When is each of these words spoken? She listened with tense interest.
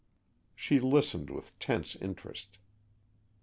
She 0.55 0.79
listened 0.79 1.29
with 1.29 1.51
tense 1.59 1.95
interest. 1.95 2.57